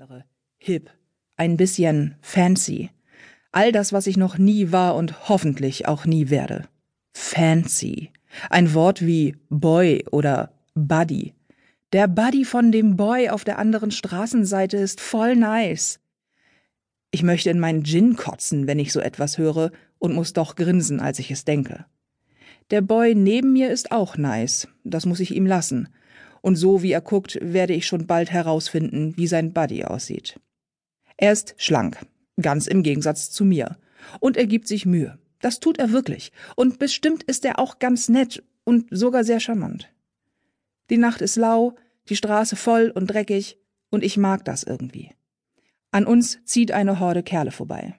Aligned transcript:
andere. 0.00 0.24
Hip, 0.58 0.90
ein 1.36 1.56
bisschen 1.56 2.14
fancy. 2.20 2.90
All 3.50 3.72
das, 3.72 3.92
was 3.92 4.06
ich 4.06 4.16
noch 4.16 4.38
nie 4.38 4.70
war 4.70 4.94
und 4.94 5.28
hoffentlich 5.28 5.88
auch 5.88 6.06
nie 6.06 6.30
werde. 6.30 6.68
Fancy. 7.12 8.12
Ein 8.48 8.74
Wort 8.74 9.04
wie 9.04 9.34
Boy 9.48 10.04
oder 10.12 10.52
Buddy. 10.76 11.34
Der 11.92 12.06
Buddy 12.06 12.44
von 12.44 12.70
dem 12.70 12.96
Boy 12.96 13.30
auf 13.30 13.42
der 13.42 13.58
anderen 13.58 13.90
Straßenseite 13.90 14.76
ist 14.76 15.00
voll 15.00 15.34
nice. 15.34 15.98
Ich 17.10 17.24
möchte 17.24 17.50
in 17.50 17.58
meinen 17.58 17.82
Gin 17.82 18.14
kotzen, 18.14 18.68
wenn 18.68 18.78
ich 18.78 18.92
so 18.92 19.00
etwas 19.00 19.36
höre, 19.36 19.72
und 19.98 20.14
muss 20.14 20.32
doch 20.32 20.54
grinsen, 20.54 21.00
als 21.00 21.18
ich 21.18 21.32
es 21.32 21.44
denke. 21.44 21.86
Der 22.70 22.82
Boy 22.82 23.16
neben 23.16 23.52
mir 23.52 23.72
ist 23.72 23.90
auch 23.90 24.16
nice, 24.16 24.68
das 24.84 25.06
muss 25.06 25.18
ich 25.18 25.34
ihm 25.34 25.46
lassen. 25.46 25.88
Und 26.40 26.56
so 26.56 26.82
wie 26.82 26.92
er 26.92 27.00
guckt, 27.00 27.38
werde 27.40 27.74
ich 27.74 27.86
schon 27.86 28.06
bald 28.06 28.30
herausfinden, 28.30 29.14
wie 29.16 29.26
sein 29.26 29.52
Buddy 29.52 29.84
aussieht. 29.84 30.38
Er 31.16 31.32
ist 31.32 31.54
schlank, 31.56 31.98
ganz 32.40 32.66
im 32.66 32.82
Gegensatz 32.82 33.30
zu 33.30 33.44
mir. 33.44 33.76
Und 34.20 34.36
er 34.36 34.46
gibt 34.46 34.68
sich 34.68 34.86
Mühe. 34.86 35.18
Das 35.40 35.60
tut 35.60 35.78
er 35.78 35.92
wirklich. 35.92 36.32
Und 36.56 36.78
bestimmt 36.78 37.22
ist 37.24 37.44
er 37.44 37.58
auch 37.58 37.78
ganz 37.78 38.08
nett 38.08 38.42
und 38.64 38.86
sogar 38.90 39.24
sehr 39.24 39.40
charmant. 39.40 39.88
Die 40.90 40.98
Nacht 40.98 41.20
ist 41.20 41.36
lau, 41.36 41.76
die 42.08 42.16
Straße 42.16 42.56
voll 42.56 42.90
und 42.94 43.08
dreckig, 43.08 43.58
und 43.90 44.04
ich 44.04 44.16
mag 44.16 44.44
das 44.44 44.62
irgendwie. 44.62 45.12
An 45.90 46.06
uns 46.06 46.38
zieht 46.44 46.72
eine 46.72 47.00
Horde 47.00 47.22
Kerle 47.22 47.50
vorbei. 47.50 47.94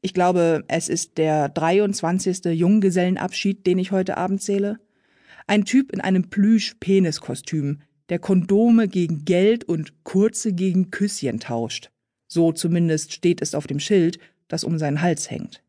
Ich 0.00 0.14
glaube, 0.14 0.64
es 0.68 0.88
ist 0.88 1.18
der 1.18 1.48
23. 1.48 2.44
Junggesellenabschied, 2.46 3.66
den 3.66 3.78
ich 3.78 3.92
heute 3.92 4.16
Abend 4.16 4.40
zähle. 4.40 4.78
Ein 5.46 5.64
Typ 5.64 5.92
in 5.92 6.00
einem 6.00 6.28
Plüsch-Peniskostüm, 6.28 7.80
der 8.08 8.18
Kondome 8.18 8.88
gegen 8.88 9.24
Geld 9.24 9.64
und 9.64 10.04
kurze 10.04 10.52
gegen 10.52 10.90
Küsschen 10.90 11.40
tauscht. 11.40 11.90
So 12.28 12.52
zumindest 12.52 13.12
steht 13.12 13.40
es 13.40 13.54
auf 13.54 13.66
dem 13.66 13.80
Schild, 13.80 14.18
das 14.48 14.64
um 14.64 14.78
seinen 14.78 15.02
Hals 15.02 15.30
hängt. 15.30 15.62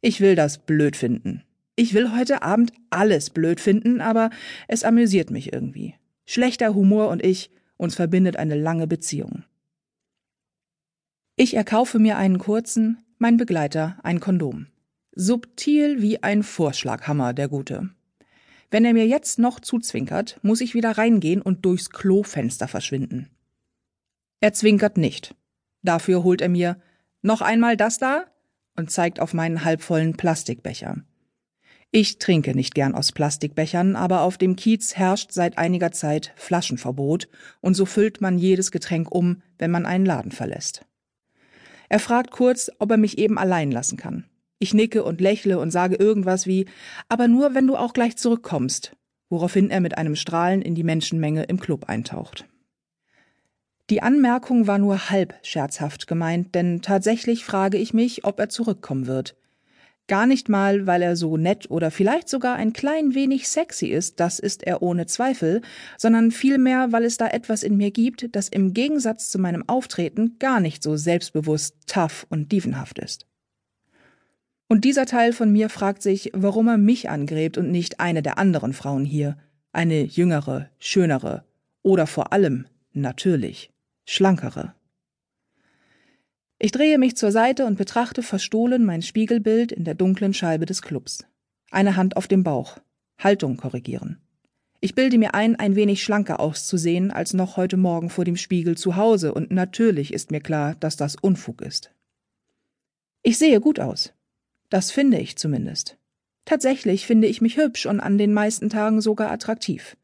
Ich 0.00 0.20
will 0.20 0.34
das 0.36 0.58
blöd 0.58 0.96
finden. 0.96 1.42
Ich 1.76 1.94
will 1.94 2.14
heute 2.16 2.42
Abend 2.42 2.72
alles 2.90 3.30
blöd 3.30 3.60
finden, 3.60 4.00
aber 4.00 4.30
es 4.68 4.84
amüsiert 4.84 5.30
mich 5.30 5.52
irgendwie. 5.52 5.94
Schlechter 6.24 6.74
Humor 6.74 7.08
und 7.08 7.24
ich, 7.24 7.50
uns 7.76 7.96
verbindet 7.96 8.36
eine 8.36 8.54
lange 8.54 8.86
Beziehung. 8.86 9.44
Ich 11.36 11.54
erkaufe 11.54 11.98
mir 11.98 12.16
einen 12.16 12.38
kurzen, 12.38 12.98
mein 13.18 13.36
Begleiter 13.36 13.98
ein 14.04 14.20
Kondom. 14.20 14.66
Subtil 15.16 16.00
wie 16.00 16.22
ein 16.22 16.44
Vorschlaghammer, 16.44 17.32
der 17.32 17.48
Gute. 17.48 17.90
Wenn 18.70 18.84
er 18.84 18.92
mir 18.92 19.06
jetzt 19.06 19.38
noch 19.38 19.60
zuzwinkert, 19.60 20.38
muss 20.42 20.60
ich 20.60 20.74
wieder 20.74 20.92
reingehen 20.92 21.42
und 21.42 21.64
durchs 21.64 21.90
Klofenster 21.90 22.68
verschwinden. 22.68 23.30
Er 24.40 24.52
zwinkert 24.52 24.96
nicht. 24.96 25.34
Dafür 25.82 26.22
holt 26.24 26.40
er 26.40 26.48
mir 26.48 26.80
noch 27.22 27.40
einmal 27.40 27.76
das 27.76 27.98
da 27.98 28.26
und 28.76 28.90
zeigt 28.90 29.20
auf 29.20 29.34
meinen 29.34 29.64
halbvollen 29.64 30.16
Plastikbecher. 30.16 31.02
Ich 31.90 32.18
trinke 32.18 32.56
nicht 32.56 32.74
gern 32.74 32.94
aus 32.94 33.12
Plastikbechern, 33.12 33.94
aber 33.94 34.22
auf 34.22 34.36
dem 34.36 34.56
Kiez 34.56 34.96
herrscht 34.96 35.30
seit 35.30 35.58
einiger 35.58 35.92
Zeit 35.92 36.32
Flaschenverbot 36.34 37.28
und 37.60 37.74
so 37.74 37.86
füllt 37.86 38.20
man 38.20 38.36
jedes 38.36 38.72
Getränk 38.72 39.12
um, 39.12 39.42
wenn 39.58 39.70
man 39.70 39.86
einen 39.86 40.04
Laden 40.04 40.32
verlässt. 40.32 40.84
Er 41.88 42.00
fragt 42.00 42.32
kurz, 42.32 42.70
ob 42.80 42.90
er 42.90 42.96
mich 42.96 43.18
eben 43.18 43.38
allein 43.38 43.70
lassen 43.70 43.96
kann. 43.96 44.24
Ich 44.64 44.72
nicke 44.72 45.04
und 45.04 45.20
lächle 45.20 45.58
und 45.58 45.70
sage 45.70 45.96
irgendwas 45.96 46.46
wie, 46.46 46.64
aber 47.10 47.28
nur, 47.28 47.54
wenn 47.54 47.66
du 47.66 47.76
auch 47.76 47.92
gleich 47.92 48.16
zurückkommst, 48.16 48.96
woraufhin 49.28 49.68
er 49.68 49.82
mit 49.82 49.98
einem 49.98 50.16
Strahlen 50.16 50.62
in 50.62 50.74
die 50.74 50.84
Menschenmenge 50.84 51.42
im 51.42 51.60
Club 51.60 51.90
eintaucht. 51.90 52.46
Die 53.90 54.00
Anmerkung 54.00 54.66
war 54.66 54.78
nur 54.78 55.10
halb 55.10 55.34
scherzhaft 55.42 56.06
gemeint, 56.06 56.54
denn 56.54 56.80
tatsächlich 56.80 57.44
frage 57.44 57.76
ich 57.76 57.92
mich, 57.92 58.24
ob 58.24 58.40
er 58.40 58.48
zurückkommen 58.48 59.06
wird. 59.06 59.36
Gar 60.06 60.24
nicht 60.26 60.48
mal, 60.48 60.86
weil 60.86 61.02
er 61.02 61.14
so 61.14 61.36
nett 61.36 61.70
oder 61.70 61.90
vielleicht 61.90 62.30
sogar 62.30 62.56
ein 62.56 62.72
klein 62.72 63.14
wenig 63.14 63.48
sexy 63.48 63.88
ist, 63.88 64.18
das 64.18 64.38
ist 64.38 64.62
er 64.62 64.80
ohne 64.80 65.04
Zweifel, 65.04 65.60
sondern 65.98 66.30
vielmehr, 66.30 66.90
weil 66.90 67.04
es 67.04 67.18
da 67.18 67.26
etwas 67.28 67.64
in 67.64 67.76
mir 67.76 67.90
gibt, 67.90 68.34
das 68.34 68.48
im 68.48 68.72
Gegensatz 68.72 69.28
zu 69.28 69.38
meinem 69.38 69.68
Auftreten 69.68 70.36
gar 70.38 70.60
nicht 70.60 70.82
so 70.82 70.96
selbstbewusst, 70.96 71.76
tough 71.86 72.26
und 72.30 72.50
dievenhaft 72.50 72.98
ist. 72.98 73.26
Und 74.68 74.84
dieser 74.84 75.06
Teil 75.06 75.32
von 75.32 75.52
mir 75.52 75.68
fragt 75.68 76.02
sich, 76.02 76.30
warum 76.32 76.68
er 76.68 76.78
mich 76.78 77.10
angrebt 77.10 77.58
und 77.58 77.70
nicht 77.70 78.00
eine 78.00 78.22
der 78.22 78.38
anderen 78.38 78.72
Frauen 78.72 79.04
hier, 79.04 79.36
eine 79.72 80.02
jüngere, 80.02 80.70
schönere 80.78 81.44
oder 81.82 82.06
vor 82.06 82.32
allem, 82.32 82.66
natürlich, 82.92 83.70
schlankere. 84.06 84.74
Ich 86.58 86.72
drehe 86.72 86.98
mich 86.98 87.14
zur 87.16 87.30
Seite 87.30 87.66
und 87.66 87.76
betrachte 87.76 88.22
verstohlen 88.22 88.84
mein 88.84 89.02
Spiegelbild 89.02 89.70
in 89.70 89.84
der 89.84 89.94
dunklen 89.94 90.32
Scheibe 90.32 90.64
des 90.64 90.80
Clubs. 90.80 91.26
Eine 91.70 91.96
Hand 91.96 92.16
auf 92.16 92.26
dem 92.26 92.42
Bauch. 92.42 92.78
Haltung 93.18 93.58
korrigieren. 93.58 94.18
Ich 94.80 94.94
bilde 94.94 95.18
mir 95.18 95.34
ein, 95.34 95.56
ein 95.56 95.76
wenig 95.76 96.02
schlanker 96.02 96.40
auszusehen 96.40 97.10
als 97.10 97.34
noch 97.34 97.58
heute 97.58 97.76
Morgen 97.76 98.08
vor 98.08 98.24
dem 98.24 98.36
Spiegel 98.36 98.78
zu 98.78 98.96
Hause, 98.96 99.34
und 99.34 99.50
natürlich 99.50 100.12
ist 100.12 100.30
mir 100.30 100.40
klar, 100.40 100.74
dass 100.80 100.96
das 100.96 101.16
Unfug 101.16 101.60
ist. 101.60 101.90
Ich 103.22 103.36
sehe 103.36 103.60
gut 103.60 103.78
aus. 103.78 104.13
Das 104.74 104.90
finde 104.90 105.18
ich 105.20 105.36
zumindest. 105.36 105.98
Tatsächlich 106.46 107.06
finde 107.06 107.28
ich 107.28 107.40
mich 107.40 107.56
hübsch 107.56 107.86
und 107.86 108.00
an 108.00 108.18
den 108.18 108.34
meisten 108.34 108.70
Tagen 108.70 109.00
sogar 109.00 109.30
attraktiv. 109.30 109.96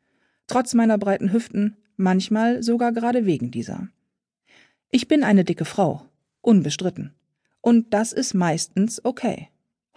Trotz 0.46 0.74
meiner 0.74 0.96
breiten 0.96 1.32
Hüften, 1.32 1.76
manchmal 1.96 2.62
sogar 2.62 2.92
gerade 2.92 3.26
wegen 3.26 3.50
dieser. 3.50 3.88
Ich 4.92 5.08
bin 5.08 5.24
eine 5.24 5.42
dicke 5.42 5.64
Frau, 5.64 6.06
Unbestritten. 6.40 7.12
Und 7.60 7.92
das 7.92 8.12
ist 8.12 8.32
meistens 8.32 9.04
okay. 9.04 9.48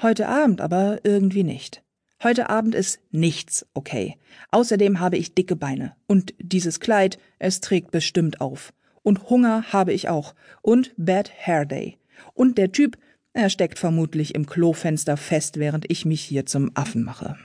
Heute 0.01 0.27
Abend 0.27 0.59
aber 0.59 1.01
irgendwie 1.03 1.43
nicht. 1.43 1.83
Heute 2.23 2.49
Abend 2.49 2.73
ist 2.73 2.99
nichts 3.11 3.67
okay. 3.75 4.17
Außerdem 4.49 4.99
habe 4.99 5.17
ich 5.17 5.35
dicke 5.35 5.55
Beine. 5.55 5.95
Und 6.07 6.33
dieses 6.39 6.79
Kleid, 6.79 7.19
es 7.37 7.61
trägt 7.61 7.91
bestimmt 7.91 8.41
auf. 8.41 8.73
Und 9.03 9.29
Hunger 9.29 9.71
habe 9.71 9.93
ich 9.93 10.09
auch. 10.09 10.33
Und 10.63 10.95
Bad 10.97 11.31
Hair 11.45 11.67
Day. 11.67 11.99
Und 12.33 12.57
der 12.57 12.71
Typ, 12.71 12.97
er 13.33 13.49
steckt 13.49 13.79
vermutlich 13.79 14.35
im 14.35 14.45
Klofenster 14.45 15.17
fest, 15.17 15.57
während 15.57 15.89
ich 15.91 16.05
mich 16.05 16.21
hier 16.21 16.45
zum 16.45 16.71
Affen 16.75 17.03
mache. 17.03 17.37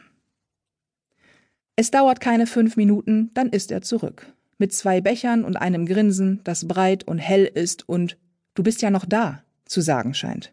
Es 1.76 1.90
dauert 1.90 2.20
keine 2.20 2.46
fünf 2.46 2.76
Minuten, 2.76 3.30
dann 3.34 3.48
ist 3.48 3.70
er 3.70 3.82
zurück. 3.82 4.32
Mit 4.58 4.72
zwei 4.72 5.00
Bechern 5.00 5.44
und 5.44 5.56
einem 5.56 5.86
Grinsen, 5.86 6.40
das 6.44 6.66
breit 6.66 7.04
und 7.04 7.18
hell 7.18 7.44
ist 7.44 7.88
und 7.88 8.16
Du 8.58 8.64
bist 8.64 8.82
ja 8.82 8.90
noch 8.90 9.04
da, 9.04 9.44
zu 9.66 9.80
sagen 9.80 10.14
scheint. 10.14 10.52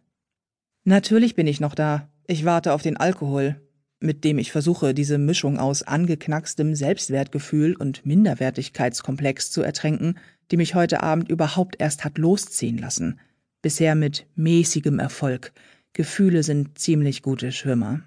Natürlich 0.83 1.33
bin 1.33 1.47
ich 1.47 1.59
noch 1.59 1.73
da. 1.73 2.07
Ich 2.27 2.45
warte 2.45 2.73
auf 2.73 2.83
den 2.83 2.97
Alkohol, 2.97 3.59
mit 3.99 4.23
dem 4.23 4.37
ich 4.37 4.51
versuche, 4.51 4.93
diese 4.93 5.17
Mischung 5.17 5.57
aus 5.57 5.81
angeknackstem 5.81 6.75
Selbstwertgefühl 6.75 7.75
und 7.75 8.05
Minderwertigkeitskomplex 8.05 9.49
zu 9.49 9.63
ertränken, 9.63 10.19
die 10.51 10.57
mich 10.57 10.75
heute 10.75 11.01
Abend 11.01 11.29
überhaupt 11.29 11.77
erst 11.79 12.05
hat 12.05 12.19
losziehen 12.19 12.77
lassen. 12.77 13.19
Bisher 13.65 13.95
mit 13.95 14.27
mäßigem 14.35 14.99
Erfolg. 14.99 15.51
Gefühle 15.93 16.43
sind 16.43 16.77
ziemlich 16.77 17.23
gute 17.23 17.51
Schwimmer. 17.51 18.03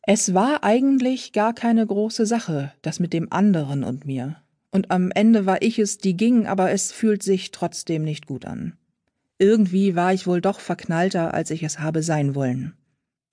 Es 0.00 0.32
war 0.32 0.64
eigentlich 0.64 1.34
gar 1.34 1.52
keine 1.52 1.86
große 1.86 2.24
Sache, 2.24 2.72
das 2.80 2.98
mit 2.98 3.12
dem 3.12 3.30
anderen 3.30 3.84
und 3.84 4.06
mir 4.06 4.40
und 4.70 4.90
am 4.90 5.10
Ende 5.10 5.44
war 5.46 5.62
ich 5.62 5.78
es, 5.78 5.98
die 5.98 6.16
ging, 6.16 6.46
aber 6.46 6.70
es 6.70 6.92
fühlt 6.92 7.22
sich 7.22 7.50
trotzdem 7.50 8.04
nicht 8.04 8.26
gut 8.26 8.44
an. 8.44 8.76
Irgendwie 9.38 9.96
war 9.96 10.12
ich 10.14 10.26
wohl 10.26 10.40
doch 10.40 10.60
verknallter, 10.60 11.34
als 11.34 11.50
ich 11.50 11.62
es 11.62 11.80
habe 11.80 12.02
sein 12.02 12.34
wollen. 12.34 12.74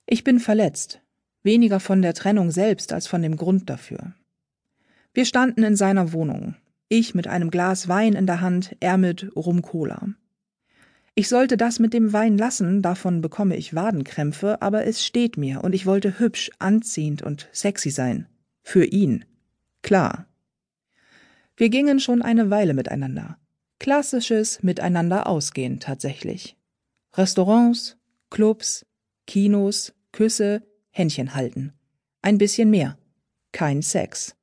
Ich 0.05 0.23
bin 0.23 0.39
verletzt, 0.39 1.01
weniger 1.43 1.79
von 1.79 2.01
der 2.01 2.13
Trennung 2.13 2.51
selbst 2.51 2.91
als 2.91 3.07
von 3.07 3.21
dem 3.21 3.35
Grund 3.37 3.69
dafür. 3.69 4.13
Wir 5.13 5.25
standen 5.25 5.63
in 5.63 5.75
seiner 5.75 6.13
Wohnung, 6.13 6.55
ich 6.89 7.15
mit 7.15 7.27
einem 7.27 7.51
Glas 7.51 7.87
Wein 7.87 8.13
in 8.13 8.27
der 8.27 8.41
Hand, 8.41 8.75
er 8.79 8.97
mit 8.97 9.35
Rum-Cola. 9.35 10.09
Ich 11.15 11.29
sollte 11.29 11.57
das 11.57 11.79
mit 11.79 11.93
dem 11.93 12.13
Wein 12.13 12.37
lassen, 12.37 12.83
davon 12.83 13.21
bekomme 13.21 13.57
ich 13.57 13.73
Wadenkrämpfe, 13.73 14.61
aber 14.61 14.85
es 14.85 15.03
steht 15.03 15.35
mir 15.35 15.63
und 15.63 15.73
ich 15.73 15.87
wollte 15.87 16.19
hübsch, 16.19 16.51
anziehend 16.59 17.23
und 17.23 17.49
sexy 17.51 17.89
sein. 17.89 18.27
Für 18.61 18.85
ihn. 18.85 19.25
Klar. 19.81 20.27
Wir 21.55 21.69
gingen 21.69 21.99
schon 21.99 22.21
eine 22.21 22.51
Weile 22.51 22.75
miteinander. 22.75 23.39
Klassisches 23.79 24.61
Miteinander 24.61 25.25
ausgehen 25.25 25.79
tatsächlich. 25.79 26.55
Restaurants, 27.15 27.97
Clubs, 28.29 28.85
Kinos, 29.25 29.93
Küsse, 30.11 30.61
Händchen 30.91 31.33
halten. 31.33 31.73
Ein 32.21 32.37
bisschen 32.37 32.69
mehr. 32.69 32.97
Kein 33.51 33.81
Sex. 33.81 34.36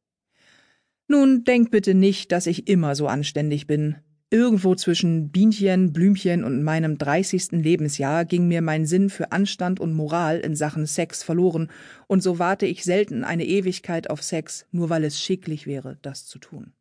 Nun 1.06 1.44
denk 1.44 1.70
bitte 1.70 1.94
nicht, 1.94 2.32
dass 2.32 2.46
ich 2.46 2.66
immer 2.68 2.94
so 2.94 3.06
anständig 3.06 3.66
bin. 3.66 3.96
Irgendwo 4.30 4.74
zwischen 4.74 5.30
Bienchen, 5.30 5.92
Blümchen 5.92 6.44
und 6.44 6.62
meinem 6.62 6.98
dreißigsten 6.98 7.62
Lebensjahr 7.62 8.24
ging 8.24 8.48
mir 8.48 8.62
mein 8.62 8.86
Sinn 8.86 9.10
für 9.10 9.30
Anstand 9.30 9.80
und 9.80 9.92
Moral 9.92 10.40
in 10.40 10.56
Sachen 10.56 10.86
Sex 10.86 11.22
verloren, 11.22 11.70
und 12.08 12.22
so 12.22 12.38
warte 12.38 12.66
ich 12.66 12.84
selten 12.84 13.22
eine 13.22 13.44
Ewigkeit 13.44 14.10
auf 14.10 14.22
Sex, 14.22 14.66
nur 14.72 14.90
weil 14.90 15.04
es 15.04 15.20
schicklich 15.20 15.66
wäre, 15.66 15.98
das 16.02 16.26
zu 16.26 16.38
tun. 16.38 16.72